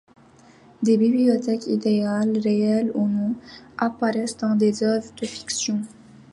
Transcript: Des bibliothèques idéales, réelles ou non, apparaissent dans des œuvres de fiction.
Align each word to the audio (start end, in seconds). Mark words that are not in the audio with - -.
Des 0.81 0.97
bibliothèques 0.97 1.67
idéales, 1.67 2.39
réelles 2.39 2.89
ou 2.95 3.07
non, 3.07 3.35
apparaissent 3.77 4.35
dans 4.35 4.55
des 4.55 4.81
œuvres 4.81 5.13
de 5.21 5.27
fiction. 5.27 5.83